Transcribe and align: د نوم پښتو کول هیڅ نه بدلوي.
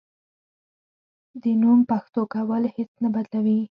د 1.41 1.43
نوم 1.61 1.79
پښتو 1.91 2.21
کول 2.33 2.63
هیڅ 2.75 2.91
نه 3.03 3.09
بدلوي. 3.15 3.57